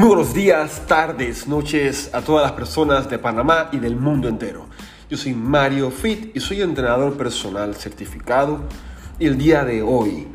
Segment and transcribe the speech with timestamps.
[0.00, 4.64] Muy buenos días, tardes, noches a todas las personas de Panamá y del mundo entero.
[5.10, 8.62] Yo soy Mario Fit y soy entrenador personal certificado
[9.18, 10.26] y el día de hoy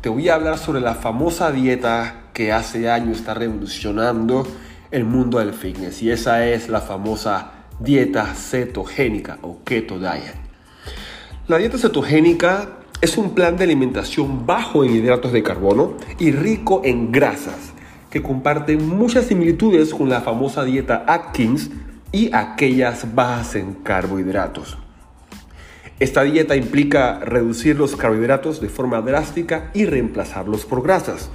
[0.00, 4.44] te voy a hablar sobre la famosa dieta que hace años está revolucionando
[4.90, 10.34] el mundo del fitness y esa es la famosa dieta cetogénica o keto diet.
[11.46, 12.70] La dieta cetogénica
[13.00, 17.71] es un plan de alimentación bajo en hidratos de carbono y rico en grasas
[18.12, 21.70] que comparten muchas similitudes con la famosa dieta Atkins
[22.12, 24.76] y aquellas bajas en carbohidratos.
[25.98, 31.30] Esta dieta implica reducir los carbohidratos de forma drástica y reemplazarlos por grasas.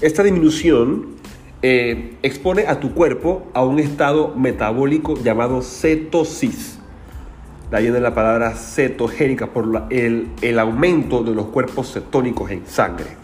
[0.00, 1.16] Esta disminución
[1.60, 6.78] eh, expone a tu cuerpo a un estado metabólico llamado cetosis.
[7.68, 12.64] De ahí viene la palabra cetogénica por el, el aumento de los cuerpos cetónicos en
[12.64, 13.21] sangre.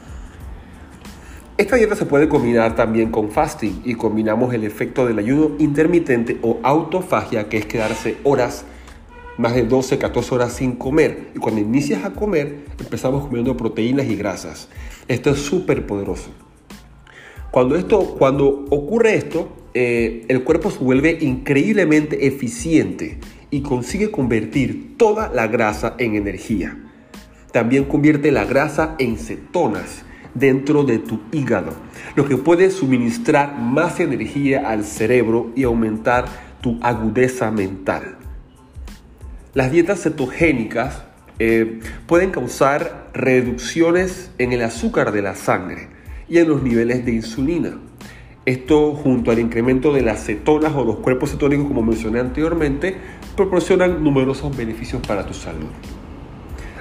[1.58, 6.38] Esta dieta se puede combinar también con fasting y combinamos el efecto del ayuno intermitente
[6.40, 8.64] o autofagia, que es quedarse horas,
[9.38, 11.30] más de 12, 14 horas sin comer.
[11.34, 14.68] Y cuando inicias a comer, empezamos comiendo proteínas y grasas.
[15.08, 16.30] Esto es súper poderoso.
[17.50, 23.18] Cuando, esto, cuando ocurre esto, eh, el cuerpo se vuelve increíblemente eficiente
[23.50, 26.78] y consigue convertir toda la grasa en energía.
[27.50, 30.04] También convierte la grasa en cetonas
[30.38, 31.72] dentro de tu hígado,
[32.16, 36.26] lo que puede suministrar más energía al cerebro y aumentar
[36.60, 38.16] tu agudeza mental.
[39.54, 41.04] Las dietas cetogénicas
[41.38, 45.88] eh, pueden causar reducciones en el azúcar de la sangre
[46.28, 47.78] y en los niveles de insulina.
[48.44, 52.96] Esto junto al incremento de las cetonas o los cuerpos cetónicos como mencioné anteriormente,
[53.36, 55.68] proporcionan numerosos beneficios para tu salud.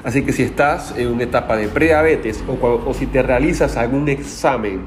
[0.07, 4.85] Así que si estás en una etapa de prediabetes o, si te realizas algún examen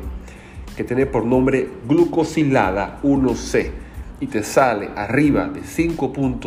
[0.75, 3.71] que tiene por nombre glucosilada 1C
[4.19, 6.41] y te sale arriba de 5.5,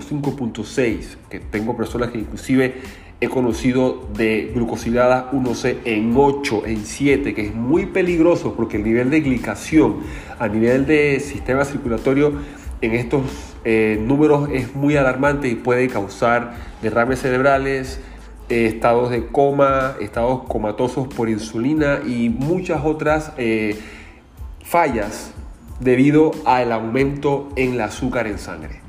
[0.00, 2.76] 5.6, que tengo personas que inclusive
[3.20, 8.84] he conocido de glucosilada 1C en 8, en 7, que es muy peligroso porque el
[8.84, 9.96] nivel de glicación
[10.38, 12.32] a nivel de sistema circulatorio
[12.80, 13.22] en estos
[13.64, 18.00] eh, números es muy alarmante y puede causar derrames cerebrales,
[18.48, 23.78] estados de coma, estados comatosos por insulina y muchas otras eh,
[24.62, 25.32] fallas
[25.80, 28.80] debido al aumento en el azúcar en sangre.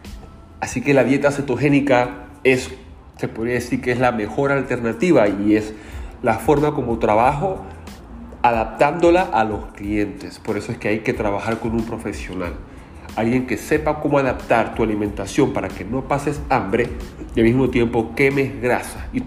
[0.60, 2.72] Así que la dieta cetogénica es,
[3.18, 5.74] se podría decir que es la mejor alternativa y es
[6.22, 7.60] la forma como trabajo
[8.42, 10.40] adaptándola a los clientes.
[10.40, 12.54] Por eso es que hay que trabajar con un profesional
[13.16, 16.90] alguien que sepa cómo adaptar tu alimentación para que no pases hambre
[17.36, 19.22] y al mismo tiempo quemes grasa y,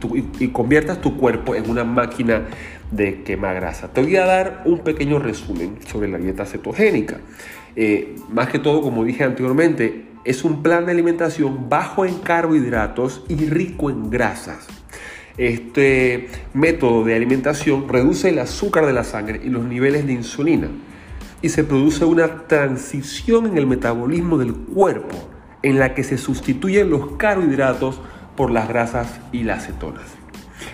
[0.48, 2.46] conviertas tu cuerpo en una máquina
[2.90, 3.92] de quemar grasa.
[3.92, 7.18] Te voy a dar un pequeño resumen sobre la dieta cetogénica.
[7.76, 13.24] Eh, más que todo, como dije anteriormente, es un plan de alimentación bajo en carbohidratos
[13.28, 14.66] y rico en grasas.
[15.36, 20.68] Este método de alimentación reduce el azúcar de la sangre y los niveles de insulina
[21.42, 25.16] y se produce una transición en el metabolismo del cuerpo
[25.62, 28.00] en la que se sustituyen los carbohidratos
[28.36, 30.04] por las grasas y las cetonas.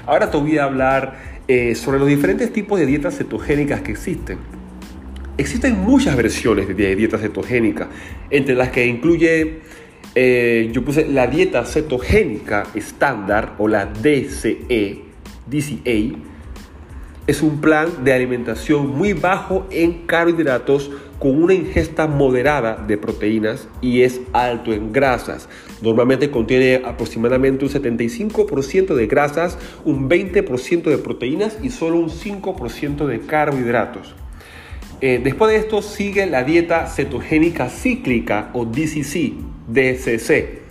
[0.06, 4.38] Ahora te voy a hablar eh, sobre los diferentes tipos de dietas cetogénicas que existen.
[5.36, 7.88] Existen muchas versiones de dieta cetogénica,
[8.30, 9.60] entre las que incluye,
[10.14, 15.02] eh, yo puse la dieta cetogénica estándar o la DCE,
[15.46, 16.33] DCA,
[17.26, 23.68] es un plan de alimentación muy bajo en carbohidratos con una ingesta moderada de proteínas
[23.80, 25.48] y es alto en grasas.
[25.80, 33.06] Normalmente contiene aproximadamente un 75% de grasas, un 20% de proteínas y solo un 5%
[33.06, 34.14] de carbohidratos.
[35.00, 39.32] Eh, después de esto sigue la dieta cetogénica cíclica o DCC,
[39.68, 40.63] DCC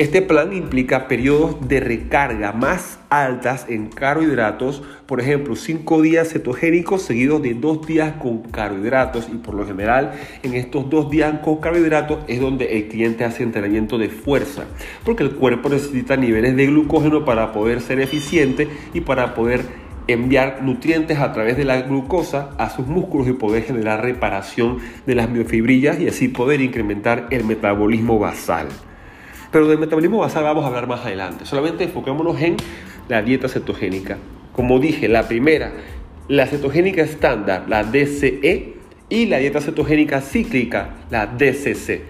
[0.00, 7.02] este plan implica periodos de recarga más altas en carbohidratos, por ejemplo, 5 días cetogénicos
[7.02, 11.60] seguidos de 2 días con carbohidratos y por lo general en estos 2 días con
[11.60, 14.64] carbohidratos es donde el cliente hace entrenamiento de fuerza,
[15.04, 19.60] porque el cuerpo necesita niveles de glucógeno para poder ser eficiente y para poder
[20.06, 25.14] enviar nutrientes a través de la glucosa a sus músculos y poder generar reparación de
[25.14, 28.68] las miofibrillas y así poder incrementar el metabolismo basal.
[29.50, 31.44] Pero del metabolismo basal vamos a hablar más adelante.
[31.44, 32.56] Solamente enfoquémonos en
[33.08, 34.18] la dieta cetogénica.
[34.52, 35.72] Como dije, la primera,
[36.28, 38.80] la cetogénica estándar, la DCE,
[39.10, 42.02] y la dieta cetogénica cíclica, la DCC.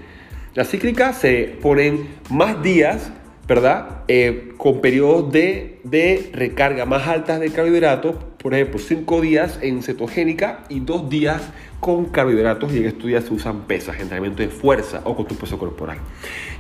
[0.55, 3.11] La cíclica se ponen más días
[3.51, 4.05] ¿verdad?
[4.07, 9.83] Eh, con periodos de, de recarga más altas de carbohidratos, por ejemplo, 5 días en
[9.83, 11.43] cetogénica y 2 días
[11.81, 15.35] con carbohidratos y en estos días se usan pesas, entrenamiento de fuerza o con tu
[15.35, 15.99] peso corporal.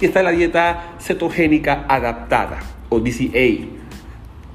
[0.00, 2.58] Y está la dieta cetogénica adaptada
[2.88, 3.68] o DCA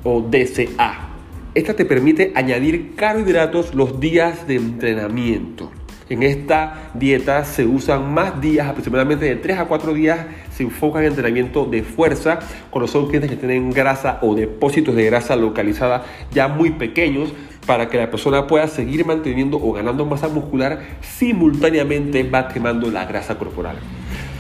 [0.04, 1.08] o DCA.
[1.54, 5.72] Esta te permite añadir carbohidratos los días de entrenamiento.
[6.08, 10.20] En esta dieta se usan más días, aproximadamente de 3 a 4 días,
[10.56, 15.06] se enfoca en entrenamiento de fuerza, cuando son clientes que tienen grasa o depósitos de
[15.06, 17.34] grasa localizada ya muy pequeños,
[17.66, 23.06] para que la persona pueda seguir manteniendo o ganando masa muscular, simultáneamente va quemando la
[23.06, 23.78] grasa corporal.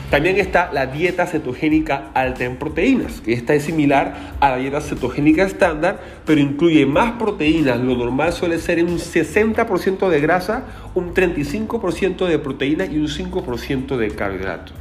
[0.09, 4.79] También está la dieta cetogénica alta en proteínas, que esta es similar a la dieta
[4.79, 7.79] cetogénica estándar, pero incluye más proteínas.
[7.79, 13.97] Lo normal suele ser un 60% de grasa, un 35% de proteínas y un 5%
[13.97, 14.75] de carbohidratos.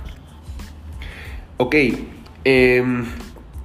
[1.57, 1.75] Ok,
[2.45, 2.85] eh,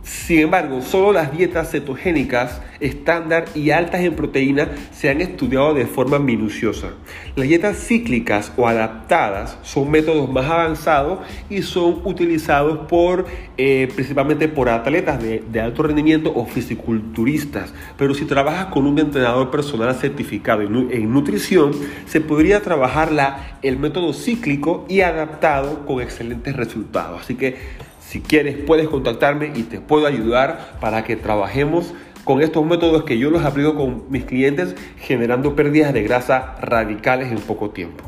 [0.10, 5.86] sin embargo, solo las dietas cetogénicas estándar y altas en proteína se han estudiado de
[5.86, 6.94] forma minuciosa.
[7.36, 13.28] Las dietas cíclicas o adaptadas son métodos más avanzados y son utilizados por,
[13.58, 17.72] eh, principalmente por atletas de, alto rendimiento o fisiculturistas.
[17.96, 21.72] Pero si trabajas con un entrenador personal certificado en, en nutrición,
[22.08, 27.22] se podría trabajar la, el método cíclico y adaptado con excelentes resultados.
[27.22, 32.66] Así que si quieres, puedes contactarme y te puedo ayudar para que trabajemos con estos
[32.66, 37.70] métodos que yo los aplico con mis clientes generando pérdidas de grasa radicales en poco
[37.70, 38.04] tiempo.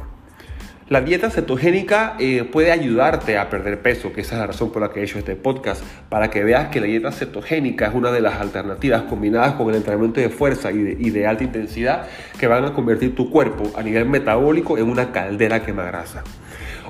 [0.90, 4.82] La dieta cetogénica eh, puede ayudarte a perder peso, que esa es la razón por
[4.82, 8.12] la que he hecho este podcast, para que veas que la dieta cetogénica es una
[8.12, 12.08] de las alternativas combinadas con el entrenamiento de fuerza y de, y de alta intensidad
[12.40, 16.24] que van a convertir tu cuerpo a nivel metabólico en una caldera quema grasa.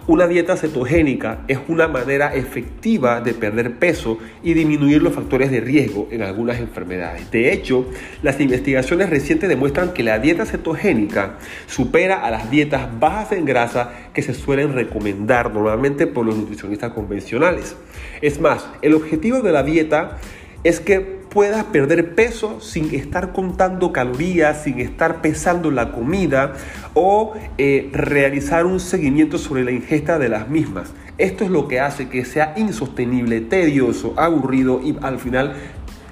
[0.07, 5.59] Una dieta cetogénica es una manera efectiva de perder peso y disminuir los factores de
[5.59, 7.29] riesgo en algunas enfermedades.
[7.29, 7.85] De hecho,
[8.23, 11.37] las investigaciones recientes demuestran que la dieta cetogénica
[11.67, 16.93] supera a las dietas bajas en grasa que se suelen recomendar normalmente por los nutricionistas
[16.93, 17.75] convencionales.
[18.23, 20.17] Es más, el objetivo de la dieta
[20.63, 26.53] es que puedas perder peso sin estar contando calorías, sin estar pesando la comida
[26.93, 30.91] o eh, realizar un seguimiento sobre la ingesta de las mismas.
[31.17, 35.55] Esto es lo que hace que sea insostenible, tedioso, aburrido y al final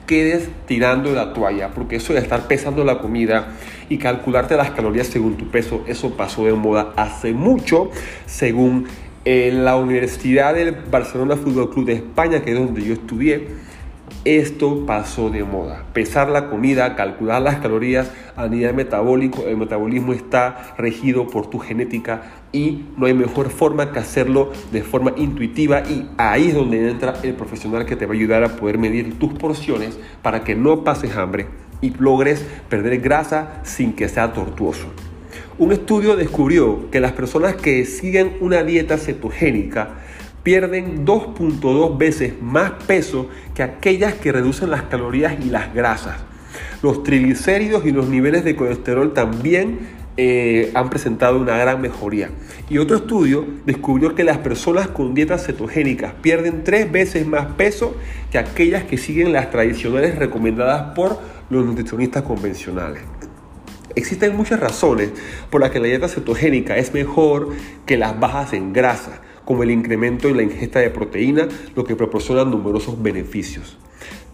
[0.07, 3.50] quedes tirando la toalla, porque eso de estar pesando la comida
[3.89, 7.92] y calcularte las calorías según tu peso, eso pasó de moda hace mucho,
[8.25, 8.88] según
[9.25, 13.69] eh, la Universidad del Barcelona Fútbol Club de España, que es donde yo estudié
[14.25, 15.86] esto pasó de moda.
[15.94, 19.44] Pesar la comida, calcular las calorías a nivel metabólico.
[19.44, 24.81] El metabolismo está regido por tu genética y no hay mejor forma que hacerlo de
[24.81, 28.56] forma intuitiva y ahí es donde entra el profesional que te va a ayudar a
[28.56, 31.48] poder medir tus porciones para que no pases hambre
[31.81, 34.88] y logres perder grasa sin que sea tortuoso.
[35.57, 39.89] Un estudio descubrió que las personas que siguen una dieta cetogénica
[40.50, 46.16] pierden 2.2 veces más peso que aquellas que reducen las calorías y las grasas.
[46.81, 49.78] Los triglicéridos y los niveles de colesterol también
[50.18, 52.31] eh, han presentado una gran mejoría.
[52.68, 57.96] Y otro estudio descubrió que las personas con dietas cetogénicas pierden tres veces más peso
[58.31, 61.19] que aquellas que siguen las tradicionales recomendadas por
[61.51, 63.03] los nutricionistas convencionales.
[63.94, 65.12] Existen muchas razones
[65.51, 67.50] por las que la dieta cetogénica es mejor
[67.86, 71.96] que las bajas en grasa como el incremento en la ingesta de proteína, lo que
[71.96, 73.79] proporciona numerosos beneficios.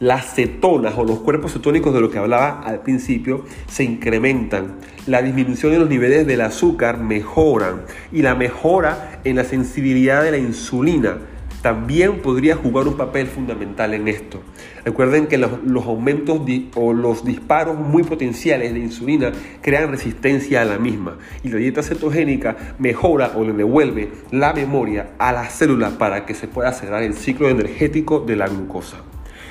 [0.01, 4.75] Las cetonas o los cuerpos cetónicos de lo que hablaba al principio se incrementan.
[5.07, 10.31] La disminución en los niveles del azúcar mejoran y la mejora en la sensibilidad de
[10.31, 11.19] la insulina
[11.65, 14.39] también podría jugar un papel fundamental en esto.
[14.83, 15.49] Recuerden que los,
[15.87, 16.41] aumentos
[16.75, 19.31] o los disparos muy potenciales de insulina
[19.63, 25.13] crean resistencia a la misma y la dieta cetogénica mejora o le devuelve la memoria
[25.17, 28.97] a la célula para que se pueda cerrar el ciclo energético de la glucosa.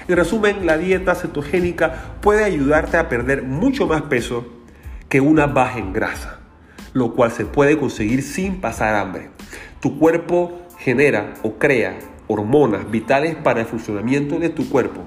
[0.07, 4.47] En resumen, la dieta cetogénica puede ayudarte a perder mucho más peso
[5.09, 6.39] que una baja en grasa,
[6.93, 9.31] lo cual se puede conseguir sin pasar hambre.
[9.81, 11.99] Tu cuerpo genera o crea
[12.29, 15.01] hormonas vitales para el funcionamiento de tu cuerpo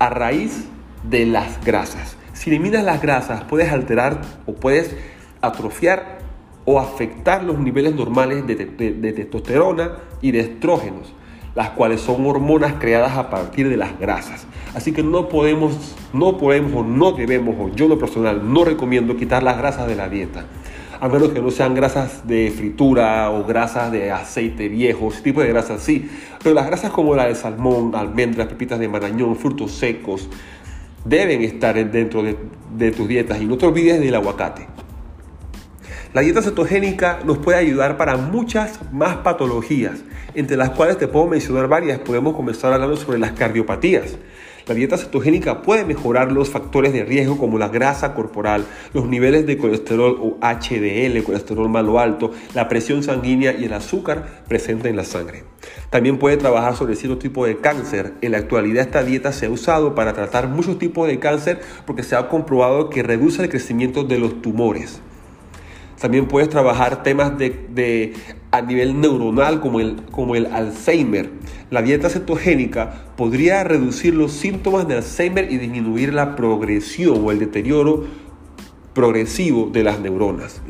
[0.00, 0.66] a raíz
[1.08, 2.16] de las grasas.
[2.32, 4.96] Si eliminas las grasas, puedes alterar o puedes
[5.40, 6.18] atrofiar
[6.64, 11.14] o afectar los niveles normales de, testosterona y de estrógenos,
[11.54, 14.46] las cuales son hormonas creadas a partir de las grasas.
[14.74, 19.16] Así que no podemos, no podemos o no debemos, o yo lo personal no recomiendo
[19.16, 20.46] quitar las grasas de la dieta.
[21.04, 25.42] A menos que no sean grasas de fritura o grasas de aceite viejo, ese tipo
[25.42, 26.08] de grasas sí.
[26.42, 30.30] Pero las grasas como la de salmón, almendras, pepitas de marañón, frutos secos,
[31.04, 32.38] deben estar dentro de,
[32.74, 33.38] de tus dietas.
[33.42, 34.66] Y no te olvides del aguacate.
[36.14, 39.98] La dieta cetogénica nos puede ayudar para muchas más patologías,
[40.34, 41.98] entre las cuales te puedo mencionar varias.
[41.98, 44.16] Podemos comenzar hablando sobre las cardiopatías.
[44.66, 49.46] La dieta cetogénica puede mejorar los factores de riesgo como la grasa corporal, los niveles
[49.46, 54.96] de colesterol o HDL, colesterol malo alto, la presión sanguínea y el azúcar presente en
[54.96, 55.44] la sangre.
[55.90, 58.14] También puede trabajar sobre cierto tipo de cáncer.
[58.22, 62.02] En la actualidad esta dieta se ha usado para tratar muchos tipos de cáncer porque
[62.02, 65.00] se ha comprobado que reduce el crecimiento de los tumores.
[66.00, 68.14] También puedes trabajar temas de,
[68.54, 71.30] a nivel neuronal como el, como el Alzheimer.
[71.70, 77.40] La dieta cetogénica podría reducir los síntomas de Alzheimer y disminuir la progresión o el
[77.40, 78.04] deterioro
[78.94, 80.62] progresivo de las neuronas.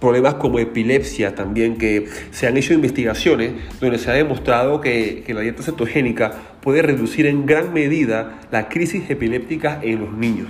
[0.00, 5.34] Problemas como epilepsia también, que se han hecho investigaciones donde se ha demostrado que, que
[5.34, 10.48] la dieta cetogénica puede reducir en gran medida la crisis epiléptica en los niños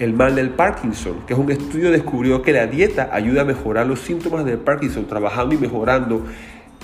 [0.00, 3.86] el mal del Parkinson, que es un estudio descubrió que la dieta ayuda a mejorar
[3.86, 6.24] los síntomas del Parkinson, trabajando y mejorando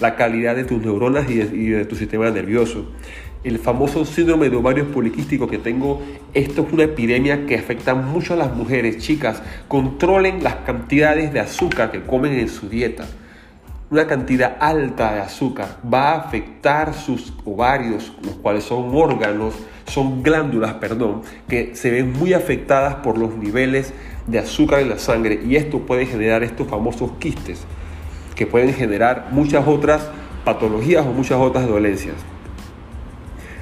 [0.01, 2.93] la calidad de tus neuronas y de, tu sistema nervioso.
[3.43, 6.03] El famoso síndrome de ovarios poliquísticos que tengo,
[6.35, 8.99] esto es una epidemia que afecta mucho a las mujeres.
[8.99, 13.07] Chicas, controlen las cantidades de azúcar que comen en su dieta
[13.89, 19.55] una cantidad alta de azúcar va a afectar sus ovarios, los cuales son órganos,
[19.87, 23.93] son glándulas, perdón, que se ven muy afectadas por los niveles
[24.27, 27.61] de azúcar en la sangre y esto puede generar estos famosos quistes
[28.35, 30.09] que pueden generar muchas otras
[30.45, 32.15] patologías o muchas otras dolencias.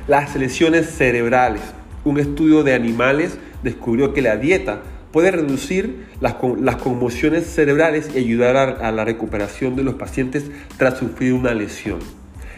[0.06, 1.62] Las lesiones cerebrales.
[2.04, 8.56] Un estudio de animales descubrió que la dieta puede reducir las, conmociones cerebrales y ayudar
[8.56, 12.00] a, la recuperación de los pacientes tras sufrir una lesión.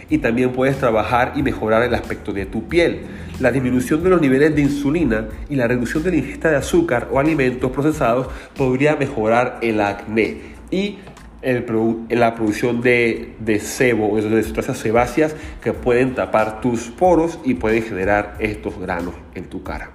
[0.08, 3.02] Y también puedes trabajar y mejorar el aspecto de tu piel.
[3.40, 7.08] La disminución de los niveles de insulina y la reducción de la ingesta de azúcar
[7.12, 10.98] o alimentos procesados podría mejorar el acné y
[11.42, 17.82] la producción de, de sebo, de sustancias sebáceas que pueden tapar tus poros y pueden
[17.82, 19.90] generar estos granos en tu cara.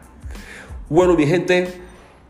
[0.88, 1.68] Bueno, mi gente,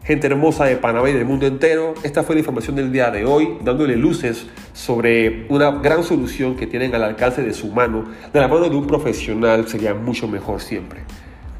[0.03, 1.93] gente hermosa de Panamá y del mundo entero.
[2.03, 6.65] Esta fue la información del día de hoy, dándole luces sobre una gran solución que
[6.65, 8.05] tienen al alcance de su mano.
[8.33, 11.01] De la mano de un profesional sería mucho mejor siempre.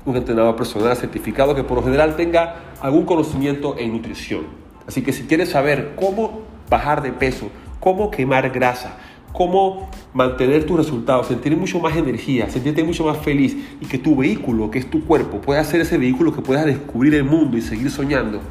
[0.06, 4.46] Un entrenador personal certificado que por lo general tenga algún conocimiento en nutrición.
[4.88, 8.98] Así que si quieres saber cómo bajar de peso, cómo quemar grasa,
[9.34, 14.16] cómo mantener tus resultados, sentir mucho más energía, sentirte mucho más feliz y que tu
[14.16, 17.62] vehículo, que es tu cuerpo, pueda ser ese vehículo que puedas descubrir el mundo y
[17.62, 18.42] seguir soñando,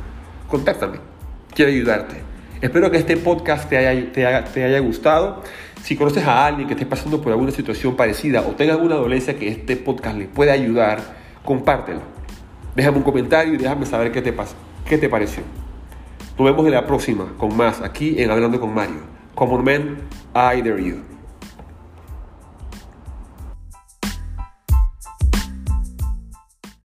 [0.48, 0.98] contáctame.
[1.54, 2.16] Quiero ayudarte.
[2.60, 5.42] Espero que este podcast te haya, te haya, gustado.
[5.82, 9.36] Si conoces a alguien que esté pasando por alguna situación parecida o tenga alguna dolencia
[9.38, 11.00] que este podcast le pueda ayudar,
[11.44, 12.02] compártelo.
[12.76, 14.34] Déjame un comentario y déjame saber qué te,
[14.86, 15.42] qué te pareció.
[16.38, 19.09] Nos vemos en la próxima con más aquí en Hablando con Mario.
[19.36, 20.08] Common Men,
[20.60, 21.19] dare you.